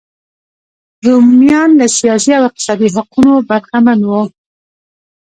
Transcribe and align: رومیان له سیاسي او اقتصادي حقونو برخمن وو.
رومیان 1.05 1.69
له 1.79 1.85
سیاسي 1.97 2.31
او 2.37 2.43
اقتصادي 2.49 2.87
حقونو 2.95 3.33
برخمن 3.49 3.99
وو. 4.09 4.21